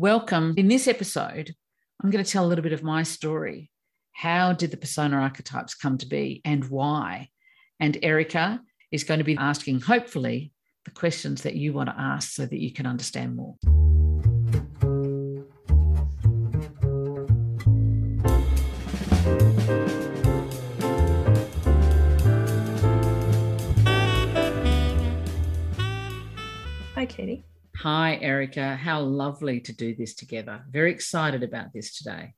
[0.00, 0.54] Welcome.
[0.56, 1.56] In this episode,
[2.00, 3.68] I'm going to tell a little bit of my story.
[4.12, 7.30] How did the persona archetypes come to be and why?
[7.80, 8.60] And Erika
[8.92, 10.52] is going to be asking, hopefully,
[10.84, 13.56] the questions that you want to ask so that you can understand more.
[26.94, 27.42] Hi, Katie.
[27.82, 28.74] Hi, Erika.
[28.74, 30.64] How lovely to do this together.
[30.68, 32.34] Very excited about this today.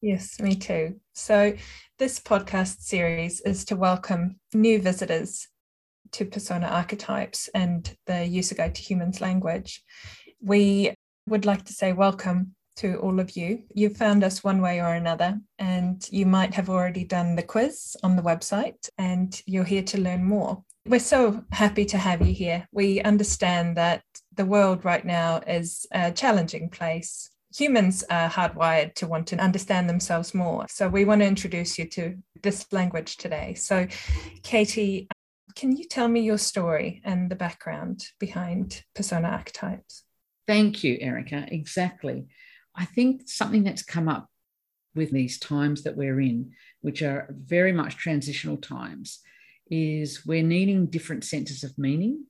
[0.00, 0.96] Yes, me too.
[1.14, 1.54] So,
[2.00, 5.46] this podcast series is to welcome new visitors
[6.10, 9.84] to persona archetypes and the use of Guide to Humans language.
[10.40, 10.92] We
[11.28, 13.62] would like to say welcome to all of you.
[13.72, 17.96] You've found us one way or another, and you might have already done the quiz
[18.02, 20.64] on the website, and you're here to learn more.
[20.86, 22.66] We're so happy to have you here.
[22.72, 24.02] We understand that
[24.40, 27.28] the world right now is a challenging place.
[27.54, 30.64] Humans are hardwired to want to understand themselves more.
[30.70, 33.52] So we want to introduce you to this language today.
[33.52, 33.86] So,
[34.42, 35.08] Katie,
[35.56, 40.04] can you tell me your story and the background behind persona archetypes?
[40.46, 41.44] Thank you, Erika.
[41.48, 42.24] Exactly.
[42.74, 44.30] I think something that's come up
[44.94, 49.20] with these times that we're in, which are very much transitional times,
[49.70, 52.24] is we're needing different centers of meaning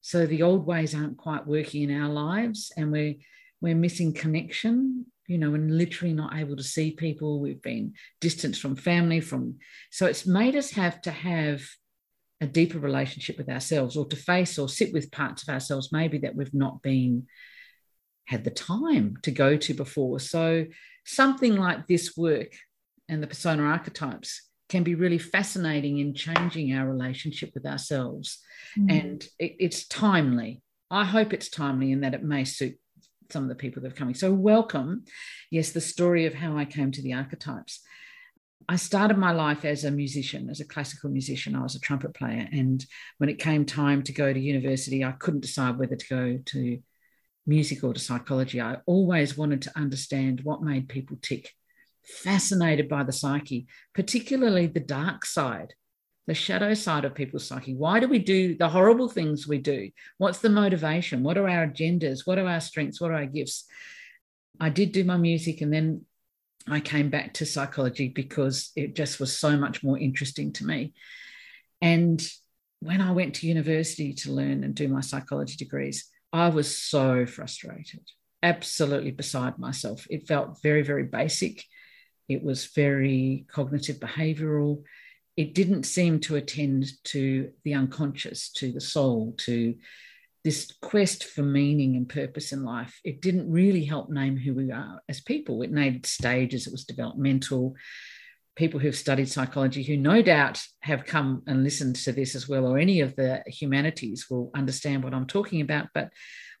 [0.00, 3.14] so the old ways aren't quite working in our lives, and we're
[3.60, 5.06] we're missing connection.
[5.26, 7.38] You know, and literally not able to see people.
[7.38, 9.58] We've been distanced from family, from
[9.90, 11.62] so it's made us have to have
[12.40, 16.18] a deeper relationship with ourselves, or to face or sit with parts of ourselves maybe
[16.18, 17.26] that we've not been
[18.24, 20.20] had the time to go to before.
[20.20, 20.66] So
[21.04, 22.52] something like this work
[23.08, 28.38] and the persona archetypes can be really fascinating in changing our relationship with ourselves.
[28.78, 29.00] Mm.
[29.00, 30.62] And it, it's timely.
[30.90, 32.78] I hope it's timely in that it may suit
[33.30, 34.14] some of the people that are coming.
[34.14, 35.04] So, welcome.
[35.50, 37.80] Yes, the story of how I came to the archetypes.
[38.68, 41.56] I started my life as a musician, as a classical musician.
[41.56, 42.46] I was a trumpet player.
[42.52, 42.84] And
[43.18, 46.78] when it came time to go to university, I couldn't decide whether to go to
[47.46, 48.60] music or to psychology.
[48.60, 51.50] I always wanted to understand what made people tick
[52.10, 55.74] fascinated by the psyche, particularly the dark side,
[56.26, 57.74] the shadow side of people's psyche.
[57.74, 59.90] Why do we do the horrible things we do?
[60.18, 61.22] What's the motivation?
[61.22, 62.26] What are our agendas?
[62.26, 63.00] What are our strengths?
[63.00, 63.64] What are our gifts?
[64.60, 66.02] I did do my music and then
[66.68, 70.92] I came back to psychology because it just was so much more interesting to me.
[71.80, 72.22] And
[72.80, 77.26] when I went to university to learn and do my psychology degrees, I was so
[77.26, 78.02] frustrated,
[78.42, 80.06] absolutely beside myself.
[80.10, 81.64] It felt very, very basic.
[82.30, 84.84] It was very cognitive behavioral.
[85.36, 89.74] It didn't seem to attend to the unconscious, to the soul, to
[90.44, 93.00] this quest for meaning and purpose in life.
[93.02, 95.62] It didn't really help name who we are as people.
[95.62, 97.74] It named stages, it was developmental.
[98.54, 102.64] People who've studied psychology, who no doubt have come and listened to this as well,
[102.64, 105.88] or any of the humanities will understand what I'm talking about.
[105.94, 106.10] But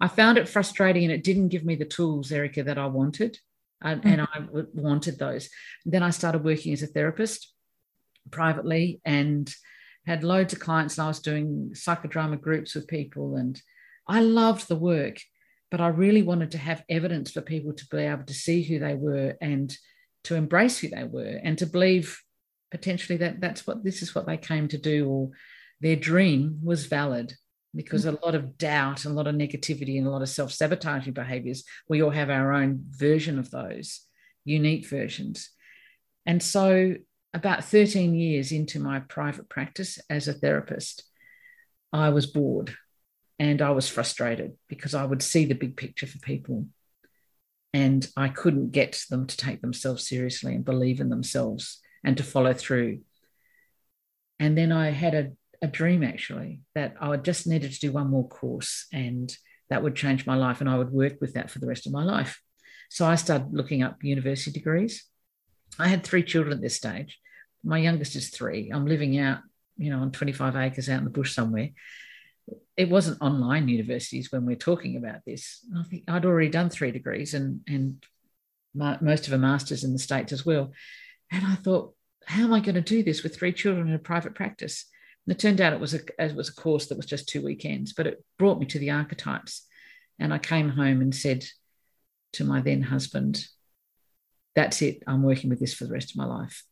[0.00, 3.38] I found it frustrating and it didn't give me the tools, Erika, that I wanted
[3.82, 4.08] and, mm-hmm.
[4.08, 5.48] and I wanted those.
[5.84, 7.52] Then I started working as a therapist
[8.30, 9.52] privately and
[10.06, 13.60] had loads of clients and I was doing psychodrama groups with people and
[14.06, 15.18] I loved the work
[15.70, 18.78] but I really wanted to have evidence for people to be able to see who
[18.78, 19.74] they were and
[20.24, 22.20] to embrace who they were and to believe
[22.70, 25.30] potentially that that's what this is what they came to do or
[25.80, 27.34] their dream was valid
[27.74, 31.12] because a lot of doubt and a lot of negativity and a lot of self-sabotaging
[31.12, 34.00] behaviors we all have our own version of those
[34.44, 35.50] unique versions.
[36.24, 36.94] And so
[37.34, 41.04] about 13 years into my private practice as a therapist
[41.92, 42.74] i was bored
[43.38, 46.66] and i was frustrated because i would see the big picture for people
[47.72, 52.22] and i couldn't get them to take themselves seriously and believe in themselves and to
[52.22, 53.00] follow through.
[54.40, 58.08] And then i had a a dream actually that I just needed to do one
[58.08, 59.34] more course and
[59.70, 61.92] that would change my life and I would work with that for the rest of
[61.92, 62.40] my life.
[62.90, 65.04] So I started looking up university degrees.
[65.78, 67.18] I had three children at this stage.
[67.62, 68.70] My youngest is three.
[68.72, 69.40] I'm living out,
[69.76, 71.70] you know, on 25 acres out in the bush somewhere.
[72.76, 75.64] It wasn't online universities when we're talking about this.
[75.76, 78.02] I think I'd already done three degrees and and
[78.74, 80.72] my, most of a master's in the states as well.
[81.30, 81.94] And I thought,
[82.24, 84.86] how am I going to do this with three children in a private practice?
[85.28, 87.42] And it turned out it was a it was a course that was just two
[87.42, 89.66] weekends, but it brought me to the archetypes.
[90.18, 91.44] And I came home and said
[92.32, 93.46] to my then husband,
[94.54, 96.64] That's it, I'm working with this for the rest of my life.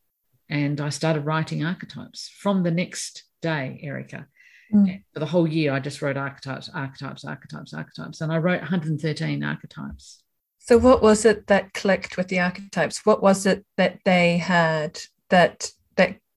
[0.49, 4.25] And I started writing archetypes from the next day, Erika.
[4.73, 5.03] Mm.
[5.13, 8.21] For the whole year, I just wrote archetypes, archetypes, archetypes, archetypes.
[8.21, 10.23] And I wrote 113 archetypes.
[10.57, 13.05] So, what was it that clicked with the archetypes?
[13.05, 14.99] What was it that they had
[15.29, 15.71] that that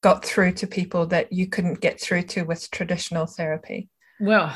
[0.03, 3.89] got through to people that you couldn't get through to with traditional therapy?
[4.19, 4.55] Well,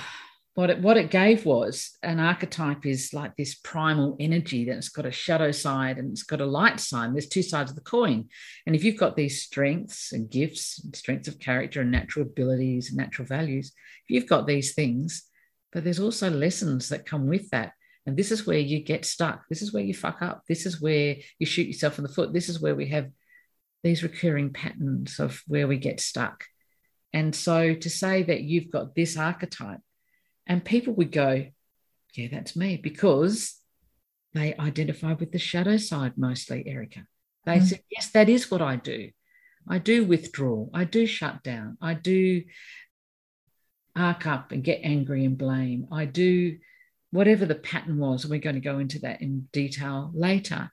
[0.55, 5.05] what it what it gave was an archetype is like this primal energy that's got
[5.05, 7.13] a shadow side and it's got a light side.
[7.13, 8.29] There's two sides of the coin,
[8.67, 12.89] and if you've got these strengths and gifts, and strengths of character and natural abilities
[12.89, 13.73] and natural values,
[14.07, 15.25] if you've got these things,
[15.73, 17.73] but there's also lessons that come with that.
[18.07, 19.49] And this is where you get stuck.
[19.49, 20.43] This is where you fuck up.
[20.47, 22.33] This is where you shoot yourself in the foot.
[22.33, 23.11] This is where we have
[23.85, 26.45] these recurring patterns of where we get stuck.
[27.13, 29.81] And so to say that you've got this archetype
[30.47, 31.47] and people would go,
[32.15, 33.61] yeah, that's me, because
[34.33, 37.07] they identify with the shadow side mostly, Erika.
[37.45, 37.65] They mm.
[37.65, 39.11] said, yes, that is what I do.
[39.69, 40.67] I do withdraw.
[40.75, 41.79] I do shut down.
[41.81, 42.43] I do
[43.95, 45.87] arc up and get angry and blame.
[45.93, 46.59] I do
[47.11, 48.25] whatever the pattern was.
[48.25, 50.71] And we're going to go into that in detail later.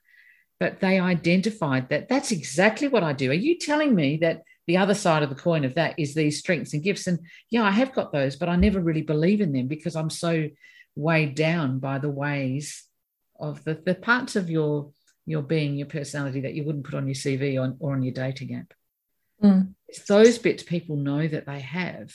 [0.62, 3.32] But they identified that that's exactly what I do.
[3.32, 6.38] Are you telling me that the other side of the coin of that is these
[6.38, 7.08] strengths and gifts.
[7.08, 7.18] And
[7.50, 10.48] yeah, I have got those, but I never really believe in them because I'm so
[10.94, 12.84] weighed down by the ways
[13.40, 14.92] of the, the parts of your
[15.26, 18.14] your being, your personality that you wouldn't put on your CV on, or on your
[18.14, 18.72] dating app.
[19.42, 19.74] Mm.
[19.88, 22.12] It's those bits people know that they have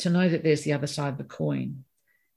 [0.00, 1.84] to know that there's the other side of the coin.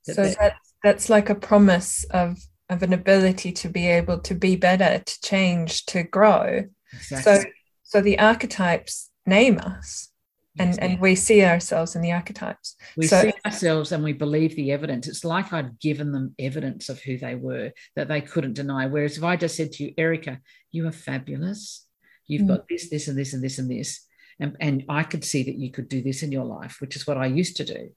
[0.07, 2.38] That so that's, that's like a promise of
[2.71, 6.63] of an ability to be able to be better, to change, to grow.
[6.94, 7.33] Exactly.
[7.33, 7.44] So
[7.83, 10.12] so the archetypes name us
[10.57, 12.75] and and we see ourselves in the archetypes.
[12.95, 15.07] We so, see ourselves and we believe the evidence.
[15.07, 18.88] It's like i'd given them evidence of who they were that they couldn't deny.
[18.88, 20.39] Whereas if i just said to you erika
[20.71, 21.85] you are fabulous.
[22.27, 22.50] You've mm.
[22.50, 24.06] got this this and this and this and this
[24.39, 27.06] and, and i could see that you could do this in your life which is
[27.06, 27.89] what i used to do.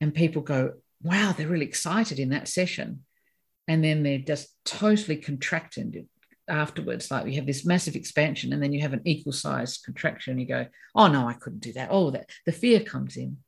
[0.00, 0.72] And people go
[1.02, 3.04] wow they're really excited in that session
[3.68, 6.06] and then they're just totally contracted
[6.48, 7.10] afterwards.
[7.10, 10.38] Like you have this massive expansion and then you have an equal sized contraction.
[10.38, 11.88] You go oh no i couldn't do that.
[11.90, 13.38] Oh that the fear comes in.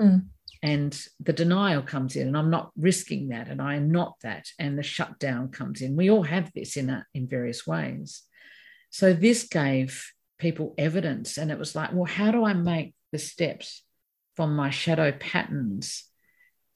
[0.00, 0.28] Mm.
[0.62, 4.46] and the denial comes in and i'm not risking that and i am not that
[4.58, 5.94] and the shutdown comes in.
[5.94, 8.22] We all have this in a, in various ways.
[8.88, 13.18] So this gave people evidence and it was like well how do i make the
[13.18, 13.84] steps
[14.36, 16.09] from my shadow patterns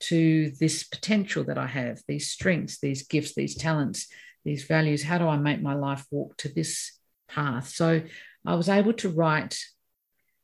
[0.08, 4.08] to this potential that i have these strengths these gifts these talents
[4.44, 5.02] these values.
[5.02, 6.98] How do i make my life walk to this
[7.28, 7.68] path?
[7.68, 8.02] So
[8.46, 9.58] i was able to write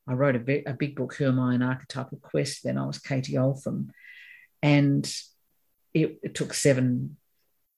[0.09, 1.55] i wrote a, big, a big book who am i?
[1.55, 3.91] An archetypal quest then i was katie Oltham
[4.62, 5.05] and
[5.95, 7.17] it, it took seven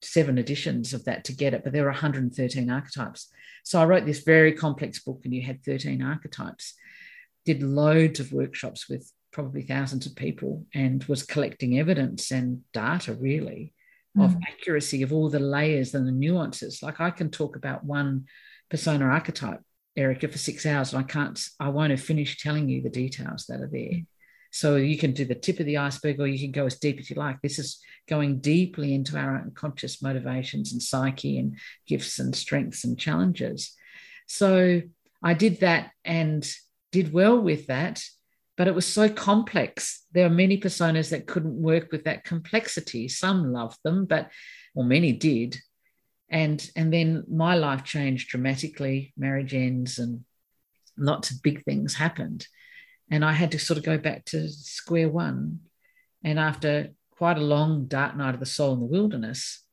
[0.01, 3.29] seven editions of that to get it but there were 113 archetypes.
[3.63, 6.73] So i wrote this very complex book and you had 13 archetypes.
[7.45, 13.13] Did loads of workshops with probably thousands of people and was collecting evidence and data
[13.13, 13.73] really
[14.17, 14.23] mm.
[14.23, 16.81] of accuracy of all the layers and the nuances.
[16.81, 18.25] Like I can talk about one
[18.69, 19.59] persona archetype,
[19.97, 23.45] Erika, for six hours, and I can't, I won't have finished telling you the details
[23.49, 24.01] that are there.
[24.51, 26.99] So you can do the tip of the iceberg, or you can go as deep
[26.99, 27.41] as you like.
[27.41, 31.57] This is going deeply into our unconscious motivations and psyche and
[31.87, 33.73] gifts and strengths and challenges.
[34.27, 34.83] So
[35.23, 36.47] I did that and
[36.91, 38.03] did well with that
[38.55, 40.05] but it was so complex.
[40.11, 43.07] There are many personas that couldn't work with that complexity.
[43.07, 44.29] Some loved them, but
[44.75, 45.57] or many did.
[46.29, 49.13] And and then my life changed dramatically.
[49.17, 50.23] Marriage ends and
[50.97, 52.47] lots of big things happened.
[53.09, 55.59] And I had to sort of go back to square one.
[56.23, 59.63] And after quite a long dark night of the soul in the wilderness,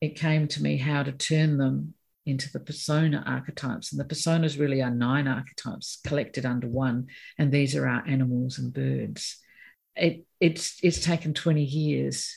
[0.00, 1.94] it came to me how to turn them
[2.26, 3.92] into the persona archetypes.
[3.92, 7.08] And the personas really are nine archetypes collected under one.
[7.38, 9.38] And these are our animals and birds.
[9.96, 12.36] It, it's, it's taken 20 years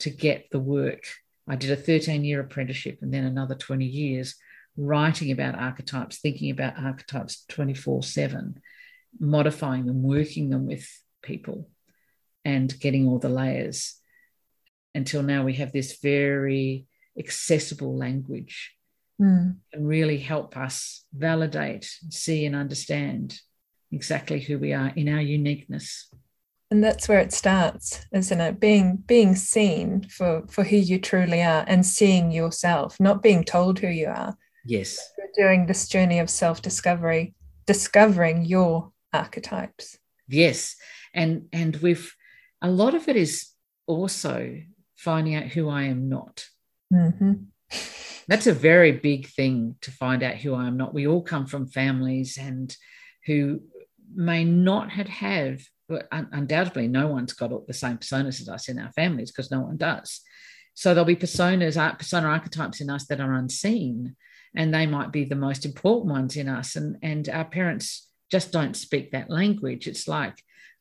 [0.00, 1.04] to get the work.
[1.48, 4.34] I did a 13 year apprenticeship and then another 20 years
[4.76, 8.60] writing about archetypes, thinking about archetypes 24 7,
[9.18, 10.86] modifying them, working them with
[11.22, 11.70] people,
[12.44, 14.00] and getting all the layers
[14.96, 16.86] until now we have this very
[17.18, 18.75] accessible language
[19.20, 19.56] mm.
[19.72, 23.38] can really help us validate, see, and understand
[23.92, 26.10] exactly who we are in our uniqueness.
[26.70, 28.58] And that's where it starts, isn't it?
[28.58, 33.78] Being being seen for for who you truly are and seeing yourself, not being told
[33.78, 34.36] who you are.
[34.64, 34.98] Yes.
[35.16, 37.34] You're doing this journey of self-discovery,
[37.66, 39.96] discovering your archetypes.
[40.26, 40.74] Yes.
[41.14, 42.12] And and with
[42.60, 43.48] a lot of it is
[43.86, 44.60] also
[44.96, 46.46] finding out who I am not.
[46.92, 47.32] Mm-hmm.
[48.28, 50.94] That's a very big thing to find out who I am not.
[50.94, 52.76] We all come from families and
[53.24, 53.60] who
[54.14, 58.92] may not have but undoubtedly no one's got the same personas as us in our
[58.92, 60.20] families because no one does.
[60.74, 64.16] So there'll be personas, persona archetypes in us that are unseen,
[64.54, 66.76] and they might be the most important ones in us.
[66.76, 69.86] And, and our parents just don't speak that language.
[69.86, 70.34] It's like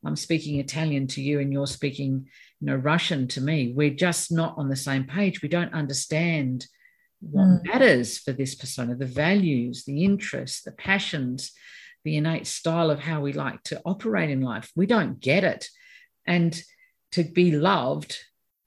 [0.05, 2.27] I'm speaking Italian to you and you're speaking,
[2.59, 3.73] you know, Russian to me.
[3.75, 5.41] We're just not on the same page.
[5.41, 6.65] We don't understand
[7.31, 7.65] what mm.
[7.65, 11.51] matters for this persona, the values, the interests, the passions,
[12.03, 14.71] the innate style of how we like to operate in life.
[14.75, 15.67] We don't get it.
[16.25, 16.59] And
[17.11, 18.17] to be loved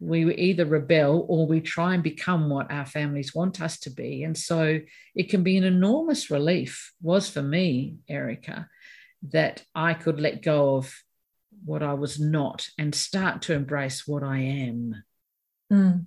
[0.00, 4.22] we either rebel or we try and become what our families want us to be.
[4.22, 4.80] And so
[5.14, 8.68] it can be an enormous relief, was for me, Erika,
[9.30, 10.94] that I could let go of
[11.64, 15.02] what I was not and start to embrace what I am.
[15.72, 16.06] Mm.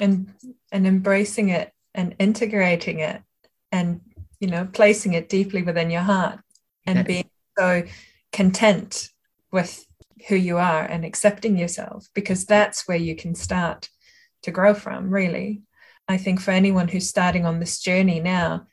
[0.00, 0.32] And
[0.72, 3.22] and embracing it and integrating it
[3.72, 4.00] and
[4.38, 6.40] you know placing it deeply within your heart
[6.86, 7.82] and being so
[8.32, 9.10] content
[9.52, 9.84] with
[10.28, 13.88] who you are and accepting yourself because that's where you can start
[14.42, 15.62] to grow from really.
[16.08, 18.66] I think for anyone who's starting on this journey now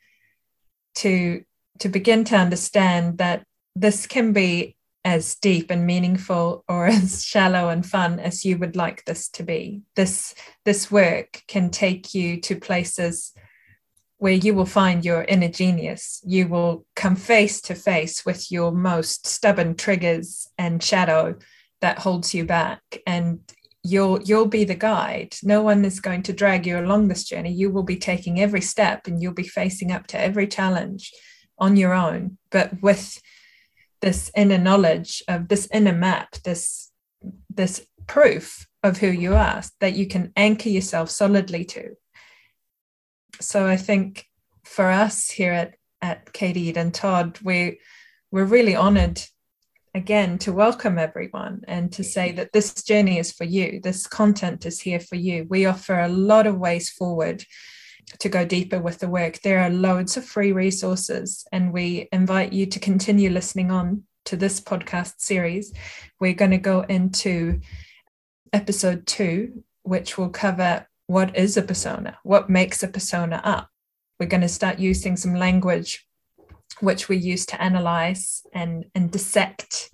[0.96, 1.44] to
[1.78, 3.44] to begin to understand that
[3.76, 4.76] this can be
[5.08, 9.42] as deep and meaningful or as shallow and fun as you would like this to
[9.42, 10.34] be this
[10.66, 13.32] this work can take you to places
[14.18, 16.20] where you will find your inner genius.
[16.26, 21.36] You will come face to face with your most stubborn triggers and shadow
[21.80, 22.82] that holds you back.
[23.06, 23.38] And
[23.84, 25.36] you'll you'll be the guide.
[25.44, 27.52] No one is going to drag you along this journey.
[27.52, 31.12] You will be taking every step and you'll be facing up to every challenge
[31.56, 33.20] on your own, but with
[34.00, 36.90] this inner knowledge of this inner map, this
[37.50, 41.94] this proof of who you are that you can anchor yourself solidly to
[43.40, 44.26] so I think
[44.64, 47.80] for us here at, at Katie Eden Todd, we
[48.30, 49.22] we're really honored
[49.94, 53.80] again to welcome everyone and to say that this journey is for you.
[53.82, 55.46] This content is here for you.
[55.48, 57.42] We offer a lot of ways forward
[58.20, 59.40] to go deeper with the work.
[59.42, 64.36] There are loads of free resources, and we invite you to continue listening on to
[64.36, 65.72] this podcast series.
[66.20, 67.60] We're going to go into
[68.52, 72.18] episode two, which will cover what is a persona?
[72.22, 73.70] What makes a persona up?
[74.20, 76.06] We're going to start using some language
[76.80, 79.90] which we use to analyze and, and dissect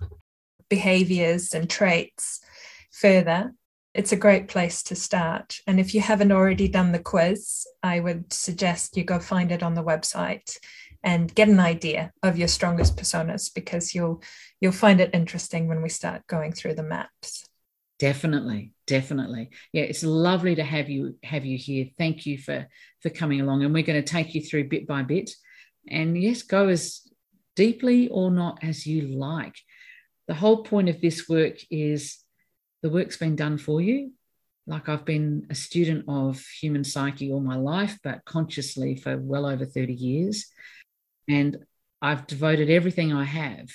[0.69, 2.41] behaviors and traits
[2.91, 3.53] further.
[3.95, 5.61] It's a great place to start.
[5.65, 9.63] And if you haven't already done the quiz, I would suggest you go find it
[9.63, 10.57] on the website
[11.01, 14.21] and get an idea of your strongest personas because you'll
[14.59, 17.45] you'll find it interesting when we start going through the maps.
[17.97, 19.51] Definitely, definitely.
[19.71, 21.85] Yeah, it's lovely to have you have you here.
[21.97, 22.67] Thank you for
[23.01, 25.31] for coming along, and we're going to take you through bit by bit,
[25.87, 26.99] and yes, go as
[27.55, 29.55] deeply or not as you like.
[30.27, 32.24] The whole point of this work is
[32.81, 34.11] the work's been done for you.
[34.67, 39.45] Like I've been a student of human psyche all my life, but consciously for well
[39.45, 40.47] over 30 years.
[41.27, 41.57] And
[42.01, 43.69] I've devoted everything I have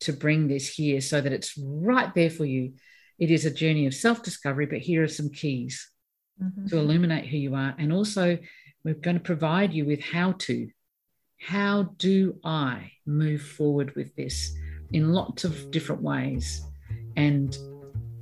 [0.00, 2.74] to bring this here so that it's right there for you
[3.18, 5.90] it is a journey of self discovery, but here are some keys
[6.42, 6.66] mm-hmm.
[6.66, 7.74] to illuminate who you are.
[7.78, 8.38] And also,
[8.82, 10.68] we're going to provide you with how to.
[11.40, 14.54] How do I move forward with this
[14.92, 16.62] in lots of different ways?
[17.16, 17.56] And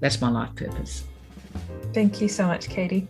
[0.03, 1.05] that's my life purpose.
[1.95, 3.07] Thank you so much, Katie.